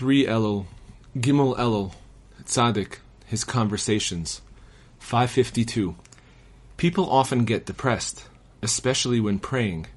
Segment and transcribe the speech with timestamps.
[0.00, 0.64] 3 Elul,
[1.14, 1.92] Gimel Elul,
[2.44, 4.40] Tzaddik, his conversations.
[4.98, 5.94] 552.
[6.78, 8.24] People often get depressed,
[8.62, 9.88] especially when praying,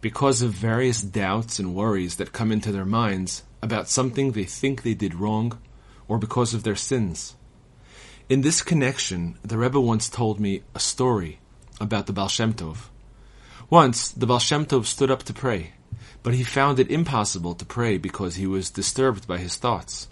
[0.00, 4.82] because of various doubts and worries that come into their minds about something they think
[4.82, 5.56] they did wrong
[6.08, 7.36] or because of their sins.
[8.28, 11.38] In this connection, the Rebbe once told me a story
[11.80, 12.28] about the Baal.
[13.70, 15.74] Once, the Baal stood up to pray,
[16.22, 20.08] but he found it impossible to pray because he was disturbed by his thoughts.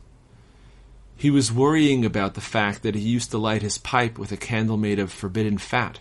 [1.16, 4.36] He was worrying about the fact that he used to light his pipe with a
[4.36, 6.00] candle made of forbidden fat,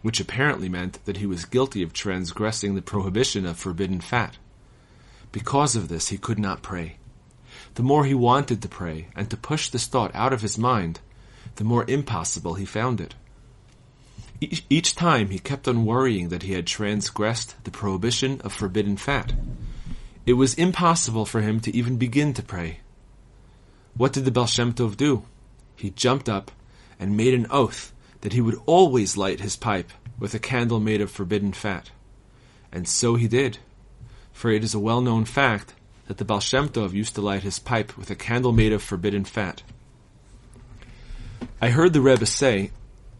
[0.00, 4.38] which apparently meant that he was guilty of transgressing the prohibition of forbidden fat.
[5.30, 6.96] Because of this, he could not pray.
[7.74, 11.00] The more he wanted to pray and to push this thought out of his mind,
[11.56, 13.14] the more impossible he found it.
[14.42, 18.96] Each, each time he kept on worrying that he had transgressed the prohibition of forbidden
[18.96, 19.34] fat.
[20.26, 22.80] It was impossible for him to even begin to pray.
[23.96, 25.22] What did the Baal Shem Tov do?
[25.76, 26.50] He jumped up
[26.98, 31.00] and made an oath that he would always light his pipe with a candle made
[31.00, 31.90] of forbidden fat.
[32.72, 33.58] And so he did
[34.32, 35.74] for it is a well known fact
[36.08, 38.82] that the Baal Shem Tov used to light his pipe with a candle made of
[38.82, 39.62] forbidden fat.
[41.60, 42.72] I heard the Rebbe say,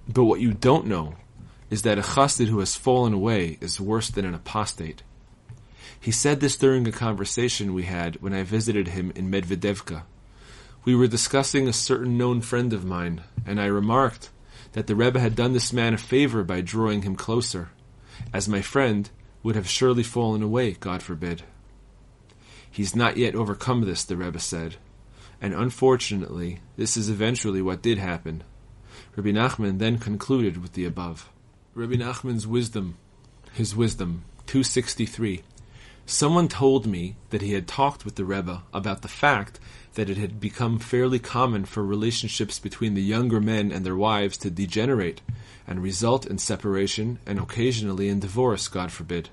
[0.09, 1.15] but what you don't know
[1.71, 5.03] is that a chassid who has fallen away is worse than an apostate.
[5.99, 10.03] He said this during a conversation we had when I visited him in Medvedevka.
[10.85, 14.31] We were discussing a certain known friend of mine, and I remarked
[14.73, 17.71] that the Rebbe had done this man a favor by drawing him closer,
[18.33, 19.09] as my friend
[19.43, 21.43] would have surely fallen away, God forbid.
[22.71, 24.77] He's not yet overcome this, the Rebbe said,
[25.41, 28.45] and unfortunately, this is eventually what did happen.
[29.15, 31.29] Rabbi Nachman then concluded with the above.
[31.75, 32.97] Rabbi Nachman's wisdom,
[33.53, 35.43] his wisdom, 263.
[36.07, 39.61] Someone told me that he had talked with the Rebbe about the fact
[39.95, 44.39] that it had become fairly common for relationships between the younger men and their wives
[44.39, 45.21] to degenerate
[45.67, 49.29] and result in separation and occasionally in divorce, God forbid.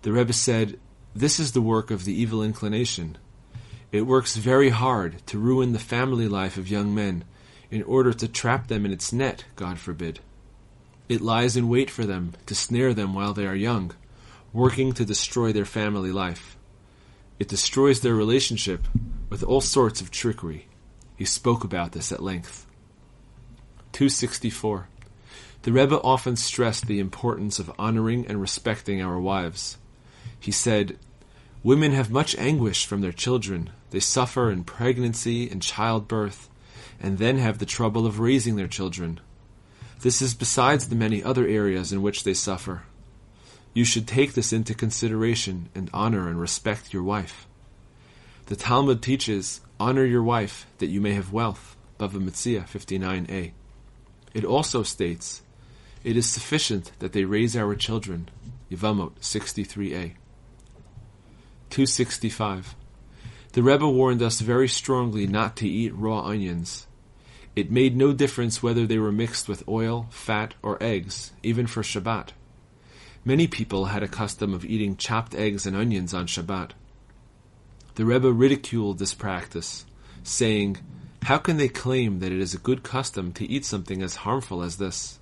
[0.00, 0.78] The Rebbe said,
[1.14, 3.18] This is the work of the evil inclination.
[3.92, 7.24] It works very hard to ruin the family life of young men
[7.70, 10.20] in order to trap them in its net, God forbid.
[11.08, 13.92] It lies in wait for them to snare them while they are young,
[14.52, 16.56] working to destroy their family life.
[17.38, 18.86] It destroys their relationship
[19.30, 20.66] with all sorts of trickery.
[21.16, 22.66] He spoke about this at length.
[23.92, 24.88] 264.
[25.62, 29.78] The Rebbe often stressed the importance of honoring and respecting our wives.
[30.38, 30.98] He said,
[31.62, 33.70] Women have much anguish from their children.
[33.90, 36.49] They suffer in pregnancy and childbirth,
[37.00, 39.20] and then have the trouble of raising their children.
[40.02, 42.82] This is besides the many other areas in which they suffer.
[43.72, 47.46] You should take this into consideration and honor and respect your wife.
[48.46, 51.76] The Talmud teaches, honor your wife that you may have wealth.
[51.98, 53.52] Bava Metzia 59a.
[54.34, 55.42] It also states,
[56.02, 58.28] it is sufficient that they raise our children.
[58.70, 60.14] Yevamot 63a.
[61.70, 62.74] 265.
[63.52, 66.86] The Rebbe warned us very strongly not to eat raw onions.
[67.60, 71.82] It made no difference whether they were mixed with oil, fat, or eggs, even for
[71.82, 72.30] Shabbat.
[73.22, 76.70] Many people had a custom of eating chopped eggs and onions on Shabbat.
[77.96, 79.84] The Rebbe ridiculed this practice,
[80.22, 80.78] saying,
[81.24, 84.62] How can they claim that it is a good custom to eat something as harmful
[84.62, 85.18] as this?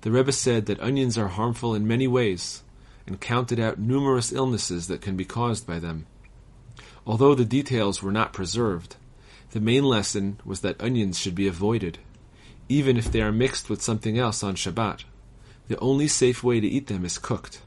[0.00, 2.62] The Rebbe said that onions are harmful in many ways,
[3.06, 6.06] and counted out numerous illnesses that can be caused by them.
[7.06, 8.96] Although the details were not preserved,
[9.50, 11.98] the main lesson was that onions should be avoided,
[12.68, 15.04] even if they are mixed with something else on Shabbat.
[15.68, 17.62] The only safe way to eat them is cooked.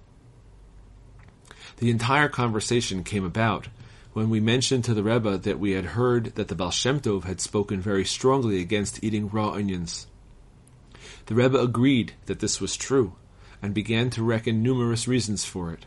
[1.78, 3.68] The entire conversation came about
[4.14, 7.24] when we mentioned to the Rebbe that we had heard that the Baal Shem Tov
[7.24, 10.08] had spoken very strongly against eating raw onions.
[11.26, 13.16] The Rebbe agreed that this was true,
[13.62, 15.86] and began to reckon numerous reasons for it.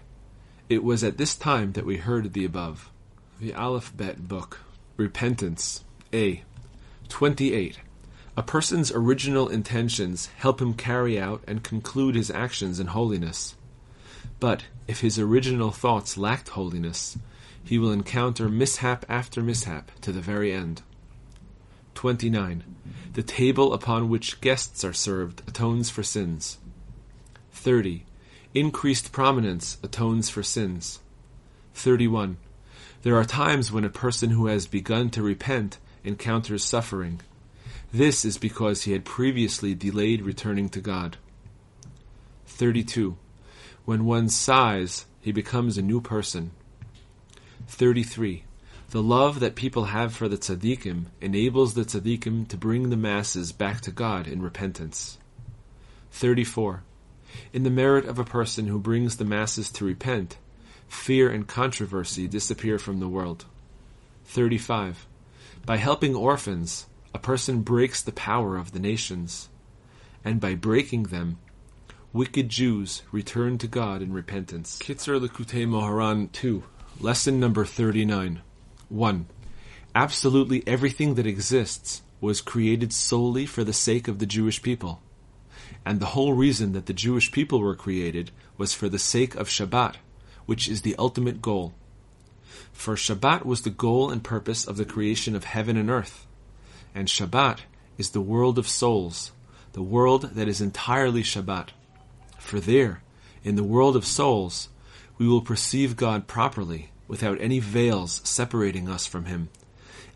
[0.69, 2.91] It was at this time that we heard the above.
[3.39, 4.61] The Aleph Bet book,
[4.97, 5.85] Repentance,
[6.15, 6.43] A.
[7.11, 7.81] 28.
[8.35, 13.57] A person's original intentions help him carry out and conclude his actions in holiness.
[14.41, 17.19] But if his original thoughts lacked holiness,
[17.63, 20.81] he will encounter mishap after mishap to the very end.
[21.95, 22.65] 29.
[23.13, 26.57] The table upon which guests are served atones for sins.
[27.53, 28.07] 30.
[28.55, 31.01] Increased prominence atones for sins.
[31.75, 32.39] 31.
[33.07, 37.21] There are times when a person who has begun to repent encounters suffering.
[37.93, 41.17] This is because he had previously delayed returning to God.
[42.47, 43.17] 32.
[43.85, 46.51] When one sighs, he becomes a new person.
[47.69, 48.43] 33.
[48.91, 53.53] The love that people have for the tzaddikim enables the tzaddikim to bring the masses
[53.53, 55.19] back to God in repentance.
[56.11, 56.83] 34.
[57.53, 60.39] In the merit of a person who brings the masses to repent,
[60.89, 63.45] fear and controversy disappear from the world.
[64.25, 65.07] 35.
[65.65, 69.49] By helping orphans, a person breaks the power of the nations,
[70.25, 71.39] and by breaking them,
[72.13, 74.79] wicked Jews return to God in repentance.
[74.79, 76.63] Kitzur Likutei Moharan 2,
[77.01, 78.43] lesson number 39.
[78.89, 79.27] 1.
[79.95, 85.01] Absolutely everything that exists was created solely for the sake of the Jewish people.
[85.85, 89.49] And the whole reason that the Jewish people were created was for the sake of
[89.49, 89.97] Shabbat,
[90.47, 91.75] which is the ultimate goal.
[92.73, 96.27] For Shabbat was the goal and purpose of the creation of heaven and earth.
[96.95, 97.61] And Shabbat
[97.99, 99.33] is the world of souls,
[99.73, 101.69] the world that is entirely Shabbat.
[102.39, 103.03] For there,
[103.43, 104.69] in the world of souls,
[105.19, 109.49] we will perceive God properly without any veils separating us from Him.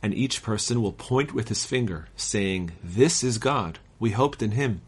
[0.02, 4.52] And each person will point with his finger, saying, This is God, we hoped in
[4.52, 4.80] Him,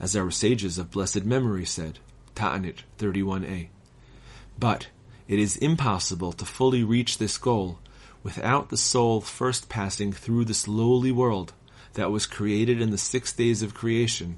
[0.00, 1.98] as our sages of blessed memory said,
[2.34, 3.68] Ta'anit 31a.
[4.60, 4.88] But
[5.26, 7.78] it is impossible to fully reach this goal
[8.22, 11.54] without the soul first passing through this lowly world
[11.94, 14.36] that was created in the six days of creation.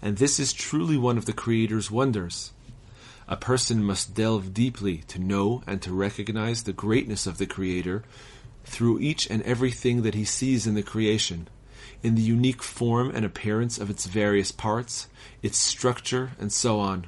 [0.00, 2.52] And this is truly one of the Creator's wonders
[3.30, 8.02] a person must delve deeply to know and to recognize the greatness of the Creator
[8.64, 11.46] through each and everything that he sees in the creation,
[12.02, 15.08] in the unique form and appearance of its various parts,
[15.42, 17.06] its structure, and so on.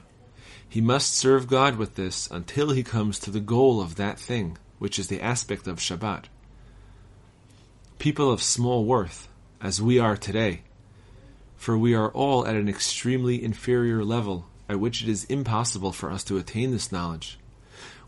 [0.70, 4.56] He must serve God with this until he comes to the goal of that thing,
[4.78, 6.26] which is the aspect of Shabbat.
[7.98, 9.26] People of small worth,
[9.60, 10.62] as we are today,
[11.56, 16.08] for we are all at an extremely inferior level at which it is impossible for
[16.08, 17.36] us to attain this knowledge.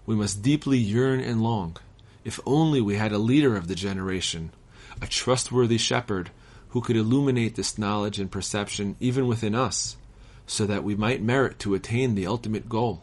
[0.07, 1.79] We must deeply yearn and long.
[2.25, 4.53] If only we had a leader of the generation,
[5.01, 6.31] a trustworthy shepherd
[6.69, 9.97] who could illuminate this knowledge and perception even within us,
[10.47, 13.03] so that we might merit to attain the ultimate goal.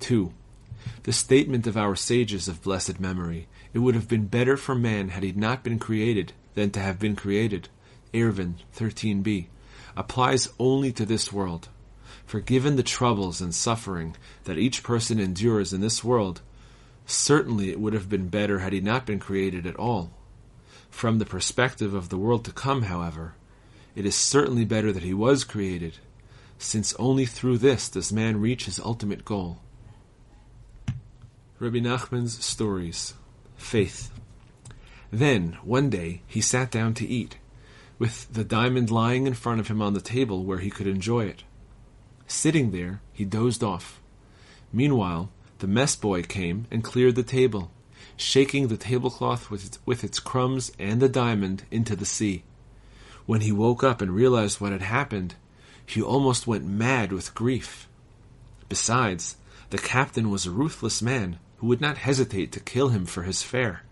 [0.00, 0.32] 2.
[1.02, 5.10] The statement of our sages of blessed memory, it would have been better for man
[5.10, 7.68] had he not been created than to have been created,
[8.12, 9.46] Eruvin 13b,
[9.96, 11.68] applies only to this world.
[12.26, 16.42] For given the troubles and suffering that each person endures in this world,
[17.04, 20.12] certainly it would have been better had he not been created at all.
[20.90, 23.34] From the perspective of the world to come, however,
[23.94, 25.98] it is certainly better that he was created,
[26.58, 29.60] since only through this does man reach his ultimate goal.
[31.58, 33.14] Rabbi Nachman's Stories
[33.56, 34.10] Faith.
[35.12, 37.36] Then, one day, he sat down to eat,
[37.98, 41.26] with the diamond lying in front of him on the table where he could enjoy
[41.26, 41.44] it.
[42.26, 44.00] Sitting there, he dozed off.
[44.72, 47.70] Meanwhile, the mess boy came and cleared the table,
[48.16, 52.44] shaking the tablecloth with its, with its crumbs and the diamond into the sea.
[53.30, 55.36] When he woke up and realized what had happened,
[55.86, 57.86] he almost went mad with grief.
[58.68, 59.36] Besides,
[59.70, 63.44] the captain was a ruthless man who would not hesitate to kill him for his
[63.44, 63.84] fare.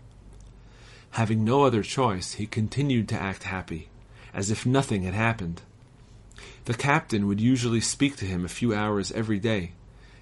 [1.11, 3.87] Having no other choice, he continued to act happy,
[4.33, 5.61] as if nothing had happened.
[6.65, 9.71] The captain would usually speak to him a few hours every day,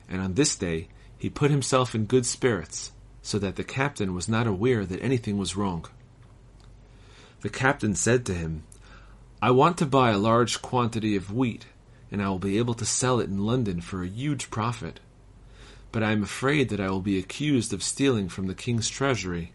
[0.07, 2.91] and on this day he put himself in good spirits,
[3.23, 5.87] so that the captain was not aware that anything was wrong.
[7.41, 8.61] The captain said to him,
[9.39, 11.67] I want to buy a large quantity of wheat,
[12.11, 14.99] and I will be able to sell it in London for a huge profit.
[15.91, 19.51] But I am afraid that I will be accused of stealing from the king's treasury.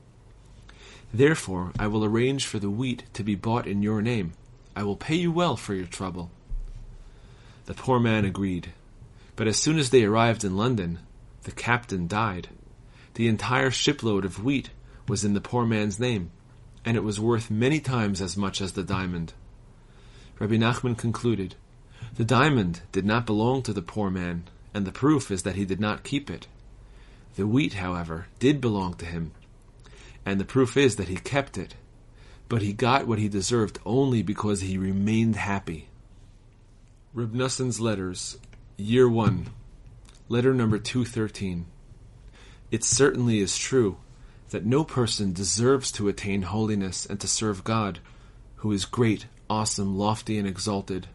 [1.12, 4.35] Therefore I will arrange for the wheat to be bought in your name.
[4.77, 6.31] I will pay you well for your trouble.
[7.67, 8.73] The poor man agreed.
[9.35, 11.01] But as soon as they arrived in London,
[11.43, 12.49] the captain died.
[13.15, 14.71] The entire shipload of wheat
[15.09, 16.31] was in the poor man's name,
[16.85, 19.33] and it was worth many times as much as the diamond.
[20.39, 21.55] Rabbi Nachman concluded,
[22.17, 25.65] The diamond did not belong to the poor man, and the proof is that he
[25.65, 26.47] did not keep it.
[27.37, 29.33] The wheat, however, did belong to him,
[30.27, 31.75] and the proof is that he kept it.
[32.49, 35.89] But he got what he deserved only because he remained happy.
[37.15, 38.37] Reb Noson's Letters,
[38.77, 39.49] Year 1,
[40.29, 41.67] Letter number 213.
[42.71, 43.99] It certainly is true
[44.51, 48.01] that no person deserves to attain holiness and to serve God,
[48.57, 51.06] who is great, awesome, lofty, and exalted,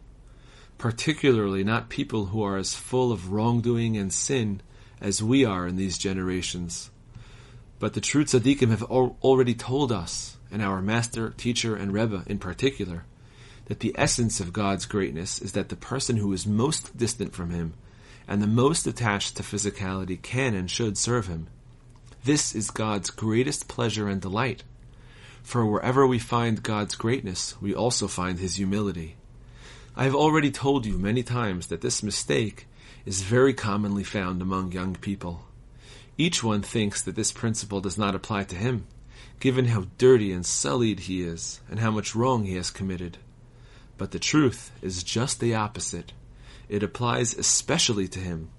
[0.78, 4.60] particularly not people who are as full of wrongdoing and sin
[5.00, 6.88] as we are in these generations.
[7.80, 12.22] But the true tzaddikim have al- already told us, and our master, teacher, and Rebbe
[12.28, 13.06] in particular,
[13.64, 17.50] that the essence of God's greatness is that the person who is most distant from
[17.50, 17.74] Him
[18.28, 21.48] and the most attached to physicality can and should serve Him.
[22.22, 24.62] This is God's greatest pleasure and delight.
[25.42, 29.16] For wherever we find God's greatness, we also find His humility.
[29.96, 32.66] I have already told you many times that this mistake
[33.04, 35.46] is very commonly found among young people.
[36.16, 38.86] Each one thinks that this principle does not apply to him,
[39.40, 43.18] given how dirty and sullied he is, and how much wrong he has committed.
[43.96, 46.12] But the truth is just the opposite.
[46.68, 48.50] It applies especially to him.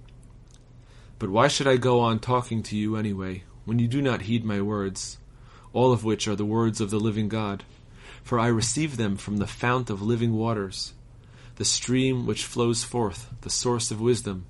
[1.18, 4.44] But why should I go on talking to you anyway, when you do not heed
[4.44, 5.18] my words,
[5.72, 7.64] all of which are the words of the living God?
[8.22, 10.92] For I receive them from the fount of living waters,
[11.56, 14.46] the stream which flows forth, the source of wisdom,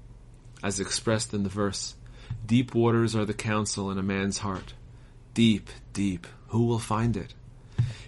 [0.63, 1.95] as expressed in the verse.
[2.47, 4.75] Deep waters are the counsel in a man's heart.
[5.35, 7.35] Deep, deep, who will find it?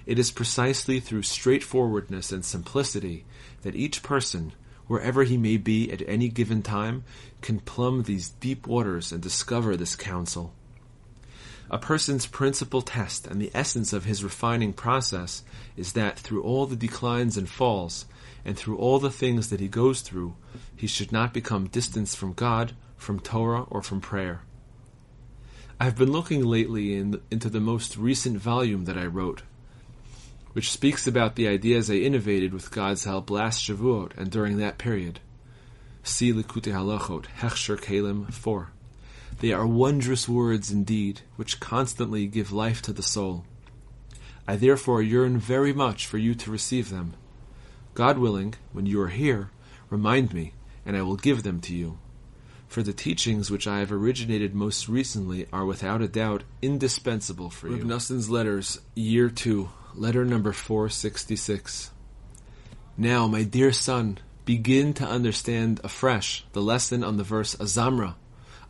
[0.05, 3.25] It is precisely through straightforwardness and simplicity
[3.63, 4.53] that each person,
[4.87, 7.05] wherever he may be at any given time,
[7.41, 10.55] can plumb these deep waters and discover this counsel.
[11.73, 15.43] A person's principal test and the essence of his refining process
[15.75, 18.05] is that through all the declines and falls,
[18.45, 20.35] and through all the things that he goes through,
[20.77, 24.43] he should not become distanced from God, from Torah, or from prayer.
[25.81, 29.41] I have been looking lately in, into the most recent volume that I wrote,
[30.53, 34.77] which speaks about the ideas I innovated with God's help last Shavuot and during that
[34.77, 35.21] period.
[36.03, 38.73] See Likutei Halachot, Hechsher Kalim 4.
[39.43, 43.45] They are wondrous words indeed, which constantly give life to the soul.
[44.47, 47.15] I therefore yearn very much for you to receive them.
[47.95, 49.51] God willing, when you are here,
[49.91, 50.55] remind me,
[50.87, 51.99] and I will give them to you.
[52.69, 57.67] For the teachings which I have originated most recently are without a doubt indispensable for
[57.67, 57.83] you.
[57.83, 61.91] Noson's Letters, Year 2, Letter number 466.
[62.97, 68.15] Now, my dear son, begin to understand afresh the lesson on the verse Azamra.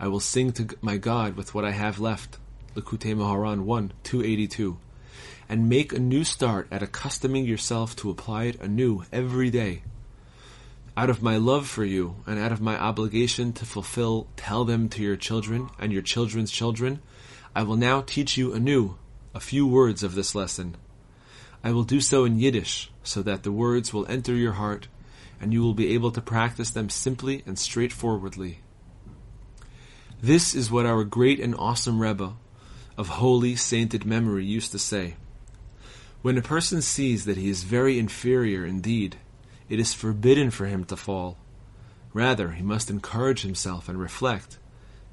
[0.03, 2.37] I will sing to my God with what I have left.
[2.75, 4.77] Likutei Moharan 1, 282
[5.49, 9.83] and make a new start at accustoming yourself to apply it anew every day.
[10.97, 14.89] Out of my love for you and out of my obligation to fulfill, tell them
[14.89, 17.01] to your children and your children's children,
[17.55, 18.97] I will now teach you anew
[19.37, 20.77] a few words of this lesson.
[21.63, 24.89] I will do so in Yiddish so that the words will enter your heart
[25.41, 28.62] and you will be able to practice them simply and straightforwardly.
[30.23, 32.35] This is what our great and awesome Rebbe
[32.97, 35.17] of holy sainted memory used to say.
[36.23, 39.17] When a person sees that he is very inferior indeed,
[39.69, 41.39] it is forbidden for him to fall.
[42.13, 44.59] Rather, he must encourage himself and reflect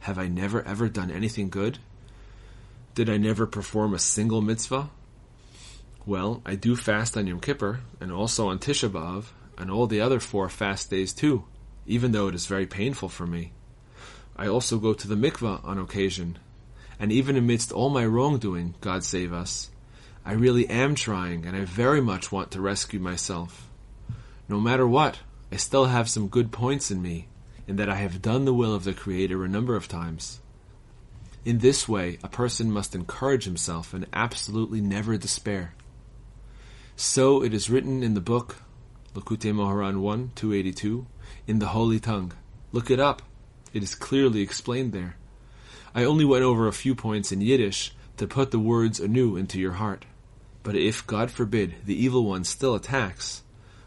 [0.02, 1.80] Have I never ever done anything good?
[2.94, 4.92] Did I never perform a single mitzvah?
[6.06, 10.02] Well, I do fast on Yom Kippur, and also on Tisha B'Av, and all the
[10.02, 11.46] other four fast days too,
[11.88, 13.54] even though it is very painful for me.
[14.40, 16.40] I also go to the mikvah on occasion,
[16.98, 19.70] and even amidst all my wrongdoing, God save us,
[20.24, 23.68] I really am trying, and I very much want to rescue myself.
[24.48, 25.20] No matter what,
[25.52, 27.28] I still have some good points in me,
[27.68, 30.40] in that I have done the will of the Creator a number of times.
[31.44, 35.74] In this way, a person must encourage himself and absolutely never despair.
[36.96, 38.62] So it is written in the book,
[39.14, 41.08] Likutei Moharan 1, 282,
[41.46, 42.32] in the Holy Tongue.
[42.72, 43.22] Look it up.
[43.74, 45.16] It is clearly explained there.
[45.94, 49.60] I only went over a few points in Yiddish to put the words anew into
[49.60, 50.06] your heart.
[50.64, 53.44] But if, God forbid, the evil one still attacks,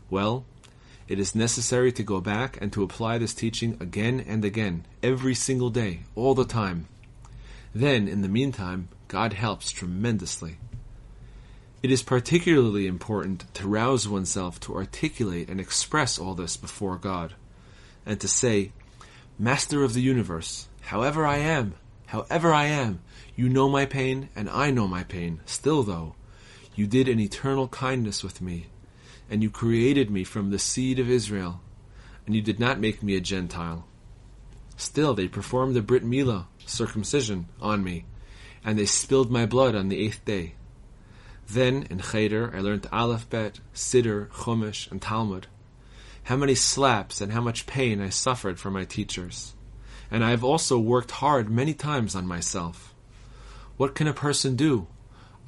[0.09, 0.45] well,
[1.09, 5.35] it is necessary to go back and to apply this teaching again and again, every
[5.35, 6.89] single day, all the time.
[7.75, 10.57] Then, in the meantime, God helps tremendously.
[11.83, 17.35] It is particularly important to rouse oneself to articulate and express all this before God,
[18.07, 18.73] and to say,
[19.39, 21.75] Master of the universe, however I am,
[22.07, 23.01] however I am,
[23.35, 25.41] you know my pain, and I know my pain.
[25.47, 26.15] Still, though,
[26.75, 28.67] you did an eternal kindness with me,
[29.31, 31.61] and you created me from the seed of Israel,
[32.27, 33.87] and you did not make me a Gentile.
[34.77, 38.05] Still, they performed the Brit Milah, circumcision, on me,
[38.65, 40.55] and they spilled my blood on the eighth day.
[41.49, 45.47] Then, in Cheder, I learned Aleph Bet, Siddur, Chumash, and Talmud.
[46.25, 49.55] How many slaps and how much pain I suffered from my teachers.
[50.11, 52.95] And I have also worked hard many times on myself.
[53.77, 54.87] What can a person do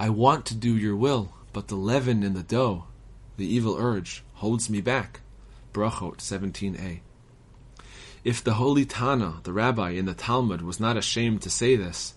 [0.00, 2.87] I want to do your will, but the leaven in the dough,
[3.37, 5.21] the evil urge, holds me back.
[5.73, 7.00] Brachot 17a.
[8.25, 12.14] If the holy Tana, the rabbi in the Talmud, was not ashamed to say this,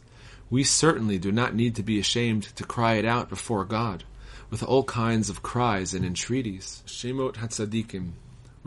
[0.49, 4.05] we certainly do not need to be ashamed to cry it out before God,
[4.49, 6.81] with all kinds of cries and entreaties.
[6.87, 8.13] Shemot Hatzadikim,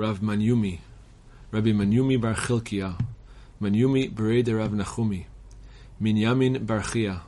[0.00, 0.78] Rav Manyumi,
[1.52, 2.96] Rabbi Manyumi Bar Chilkiah,
[3.60, 5.26] Manyumi Bereder Rav Nachumi,
[6.00, 7.20] Minyamin Barchia,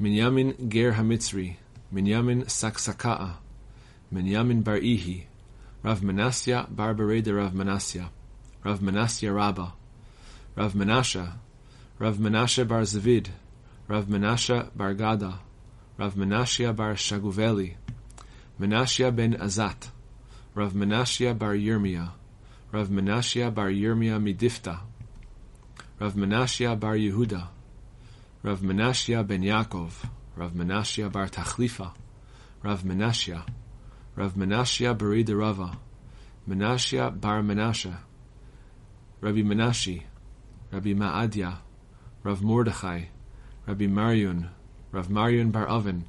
[0.00, 1.56] Minyamin Ger Hamitzri,
[1.92, 3.32] Minyamin Saksaka'a,
[4.14, 5.24] Minyamin Bar Ihi,
[5.82, 8.10] Rav Menasya Bar Bereda Rav Menasya,
[8.62, 9.72] Rav Menasya Rabba,
[10.54, 11.32] Rav Menashe,
[11.98, 13.26] Rav Menashe Bar Zavid,
[13.88, 15.40] Rav Menashe Bar Gada,
[15.98, 17.74] Rav Menashia Bar Shaguveli,
[18.60, 19.90] ben Azat,
[20.54, 22.10] Rav Menashia Bar Yirmiyah,
[22.72, 24.80] Rav Menashia Bar Yirmiyah Midifta,
[25.98, 27.48] Rav Menashia Bar Yehuda,
[28.42, 29.92] Rav Menashia ben Yaakov,
[30.36, 31.92] Rav Menashia Bar Tachlifa,
[32.62, 33.46] Rav Menashia,
[34.14, 35.78] Rav Menashia Barida Rava,
[36.46, 37.96] Menashia Bar Menashe,
[39.22, 40.02] Rabbi Menashi,
[40.72, 41.58] Rabbi Ma'adya,
[42.24, 43.08] Rav Mordechai,
[43.68, 44.50] Rabbi Marion,
[44.90, 46.04] Rav Marion Bar Oven,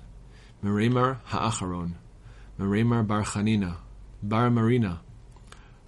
[0.63, 1.93] Meremar Ha'acharon,
[2.59, 3.77] Meremar Bar Chanina,
[4.25, 5.01] Bar Marina,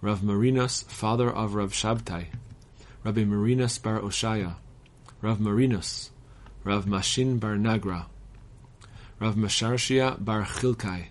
[0.01, 2.25] Rav Marinus, father of Rav Shabtai,
[3.05, 4.55] Rabbi Marinus Bar Oshaya,
[5.21, 6.09] Rav Marinus,
[6.65, 8.07] Rav Mashin Bar Nagra,
[9.21, 11.05] Rav Masharshia Bar Chilkai,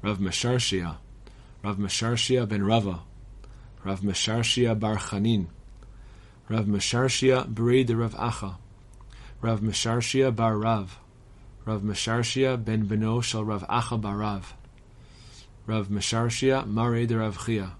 [0.00, 0.96] Rav Masharshia,
[1.62, 3.00] Rav Masharshia ben Rava,
[3.84, 5.46] Rav Masharshia Bar Chanin,
[6.48, 7.44] Rav Masharshia
[7.86, 8.56] de Rav Acha,
[9.42, 10.98] Rav Masharshia Bar Rav,
[11.66, 14.54] Rav Masharshia ben Beno shel Rav Acha Bar Rav,
[15.66, 17.72] Rav Masharshia Mare de Rav Chia,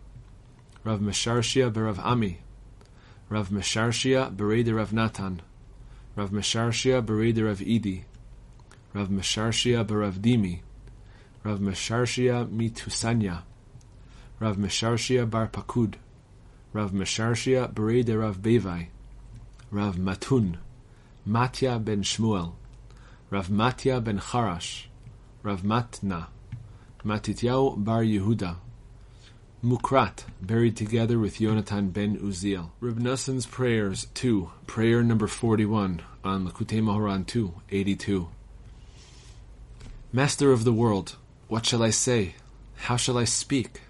[0.85, 2.39] Rav Masharshia Berav Ami,
[3.29, 5.41] Rav Masharshia B'rei de Rav Natan,
[6.15, 8.05] Rav Masharshia B'rei de Rav Idi,
[8.93, 10.61] Rav Masharshia Berav Dimi,
[11.43, 13.43] Rav Masharshia Mitusanya,
[14.39, 15.95] Rav Masharshia Bar Pakud,
[16.73, 18.89] Rav Masharshia B'rei de Rav Bevai,
[19.71, 20.59] Rav Matun,
[21.27, 22.53] Matya ben Shmuel,
[23.31, 24.87] Rav Matya ben Charash,
[25.43, 26.27] Rav Matna,
[27.05, 28.57] Matityahu Bar Yehuda,
[29.65, 32.73] Mukrat, buried together with Yonatan ben Uziel.
[32.79, 33.03] Reb
[33.51, 38.29] prayers 2, prayer number 41 on Likutei Moharan 2, 82.
[40.13, 41.17] Master of the world,
[41.49, 42.35] what shall I say?
[42.77, 43.81] How shall I speak?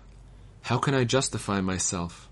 [0.62, 2.28] How can I justify myself?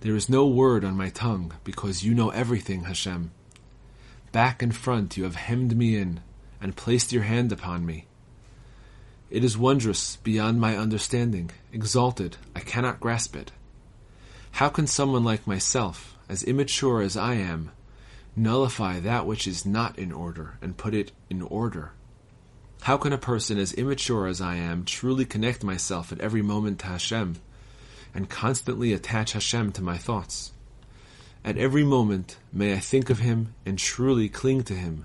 [0.00, 3.30] There is no word on my tongue, because you know everything, Hashem.
[4.30, 6.20] Back and front you have hemmed me in,
[6.60, 8.08] and placed your hand upon me.
[9.28, 13.50] It is wondrous beyond my understanding, exalted, I cannot grasp it.
[14.52, 17.72] How can someone like myself, as immature as I am,
[18.36, 21.90] nullify that which is not in order and put it in order?
[22.82, 26.78] How can a person as immature as I am truly connect myself at every moment
[26.80, 27.36] to Hashem
[28.14, 30.52] and constantly attach Hashem to my thoughts?
[31.44, 35.04] At every moment may I think of Him and truly cling to Him,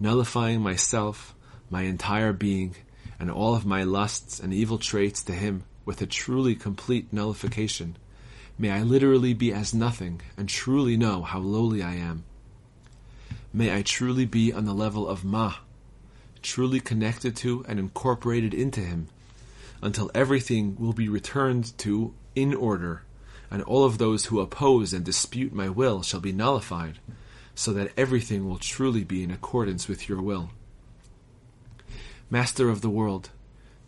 [0.00, 1.34] nullifying myself,
[1.68, 2.76] my entire being,
[3.22, 7.96] and all of my lusts and evil traits to Him with a truly complete nullification.
[8.58, 12.24] May I literally be as nothing and truly know how lowly I am.
[13.52, 15.54] May I truly be on the level of Ma,
[16.42, 19.06] truly connected to and incorporated into Him,
[19.80, 23.04] until everything will be returned to in order,
[23.52, 26.98] and all of those who oppose and dispute my will shall be nullified,
[27.54, 30.50] so that everything will truly be in accordance with your will.
[32.32, 33.28] Master of the world,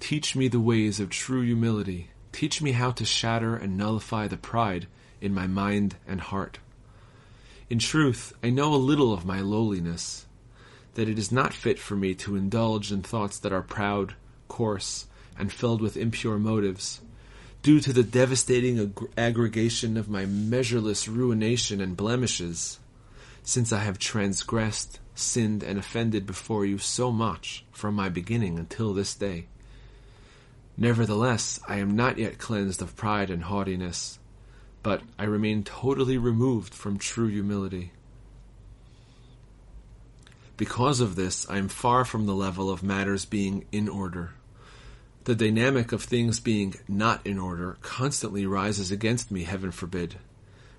[0.00, 2.11] teach me the ways of true humility.
[2.30, 4.87] Teach me how to shatter and nullify the pride
[5.18, 6.59] in my mind and heart.
[7.70, 10.26] In truth, I know a little of my lowliness,
[10.92, 14.14] that it is not fit for me to indulge in thoughts that are proud,
[14.46, 15.07] coarse,
[15.38, 17.00] and filled with impure motives,
[17.62, 22.78] due to the devastating ag- aggregation of my measureless ruination and blemishes,
[23.42, 28.92] since I have transgressed sinned and offended before you so much from my beginning until
[28.92, 29.46] this day.
[30.77, 34.18] Nevertheless, I am not yet cleansed of pride and haughtiness,
[34.83, 37.92] but I remain totally removed from true humility.
[40.57, 44.35] Because of this, I am far from the level of matters being in order.
[45.24, 50.16] The dynamic of things being not in order constantly rises against me, heaven forbid.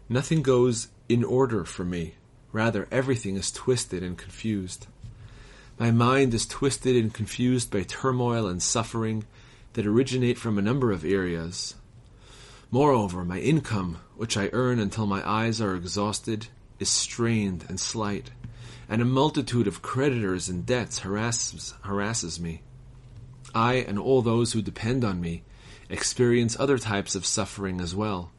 [0.07, 2.13] Nothing goes in order for me.
[2.55, 4.87] Rather, everything is twisted and confused.
[5.77, 9.25] My mind is twisted and confused by turmoil and suffering
[9.73, 11.75] that originate from a number of areas.
[12.71, 16.47] Moreover, my income, which I earn until my eyes are exhausted,
[16.79, 18.31] is strained and slight,
[18.87, 22.61] and a multitude of creditors and debts harasses, harasses me.
[23.53, 25.43] I and all those who depend on me
[25.89, 28.31] experience other types of suffering as well.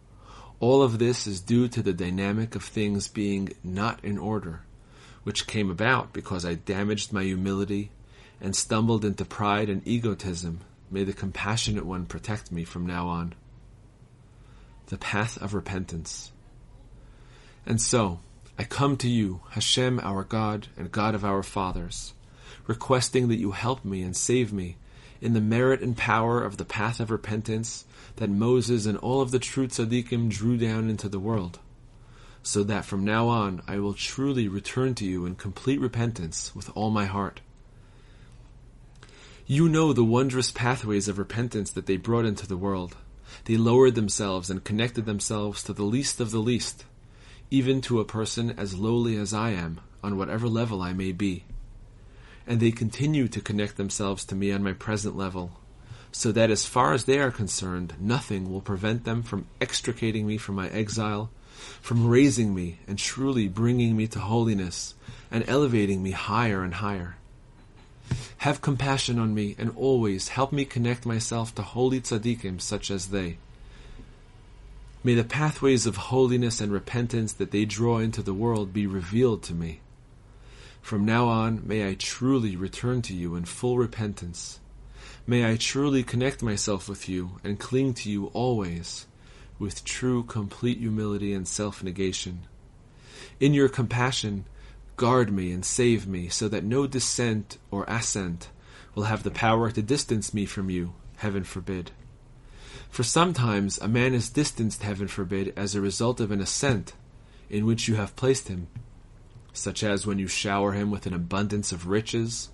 [0.58, 4.62] All of this is due to the dynamic of things being not in order,
[5.22, 7.90] which came about because I damaged my humility
[8.40, 10.60] and stumbled into pride and egotism.
[10.90, 13.34] May the compassionate one protect me from now on.
[14.86, 16.32] The path of repentance.
[17.66, 18.20] And so,
[18.58, 22.14] I come to you, Hashem, our God and God of our fathers,
[22.66, 24.76] requesting that you help me and save me
[25.20, 27.84] in the merit and power of the path of repentance
[28.16, 31.58] that Moses and all of the true tzaddikim drew down into the world,
[32.42, 36.70] so that from now on I will truly return to you in complete repentance with
[36.74, 37.40] all my heart.
[39.46, 42.96] You know the wondrous pathways of repentance that they brought into the world.
[43.44, 46.84] They lowered themselves and connected themselves to the least of the least,
[47.50, 51.44] even to a person as lowly as I am, on whatever level I may be.
[52.46, 55.52] And they continue to connect themselves to me on my present level,
[56.12, 60.38] so that as far as they are concerned, nothing will prevent them from extricating me
[60.38, 61.30] from my exile,
[61.80, 64.94] from raising me and truly bringing me to holiness,
[65.30, 67.16] and elevating me higher and higher.
[68.38, 73.08] Have compassion on me, and always help me connect myself to holy tzaddikim such as
[73.08, 73.38] they.
[75.02, 79.42] May the pathways of holiness and repentance that they draw into the world be revealed
[79.44, 79.80] to me.
[80.86, 84.60] From now on, may I truly return to you in full repentance.
[85.26, 89.08] May I truly connect myself with you and cling to you always,
[89.58, 92.46] with true complete humility and self negation.
[93.40, 94.44] In your compassion,
[94.94, 98.50] guard me and save me, so that no descent or ascent
[98.94, 101.90] will have the power to distance me from you, heaven forbid.
[102.90, 106.92] For sometimes a man is distanced, heaven forbid, as a result of an ascent
[107.50, 108.68] in which you have placed him
[109.56, 112.50] such as when you shower him with an abundance of riches,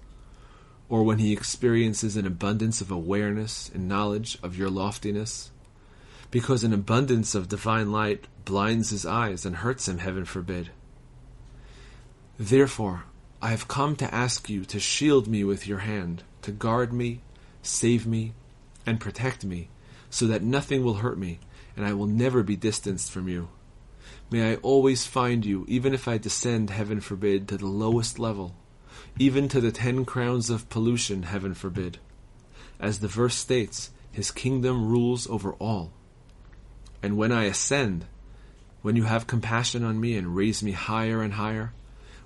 [0.89, 5.51] or when he experiences an abundance of awareness and knowledge of your loftiness,
[6.31, 10.71] because an abundance of divine light blinds his eyes and hurts him, heaven forbid.
[12.39, 13.05] Therefore,
[13.41, 17.21] I have come to ask you to shield me with your hand, to guard me,
[17.63, 18.35] save me,
[18.87, 19.69] and protect me,
[20.11, 21.41] so that nothing will hurt me,
[21.77, 23.49] and I will never be distanced from you.
[24.33, 28.57] May I always find you, even if I descend, heaven forbid, to the lowest level,
[29.19, 31.99] even to the ten crowns of pollution, heaven forbid.
[32.81, 35.93] As the verse states, his kingdom rules over all.
[37.03, 38.07] And when I ascend,
[38.81, 41.75] when you have compassion on me and raise me higher and higher,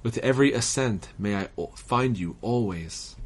[0.04, 3.16] with every ascent may I find you always.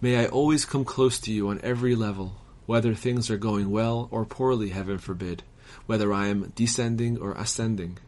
[0.00, 2.34] May I always come close to you on every level,
[2.66, 5.44] whether things are going well or poorly, heaven forbid
[5.84, 7.98] whether I am descending or ascending.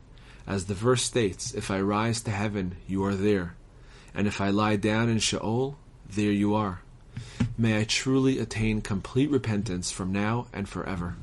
[0.47, 3.55] As the verse states, if I rise to heaven, you are there.
[4.15, 5.77] And if I lie down in Sheol,
[6.09, 6.81] there you are.
[7.59, 11.17] May I truly attain complete repentance from now and forever.